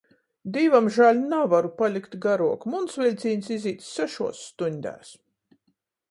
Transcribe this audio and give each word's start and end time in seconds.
Dīvamžāļ 0.53 1.19
navaru 1.33 1.69
palikt 1.81 2.15
garuok— 2.23 2.65
muns 2.75 2.97
viļcīņs 3.01 3.51
izīt 3.57 3.85
sešuos 3.89 4.41
stuņdēs. 4.47 5.13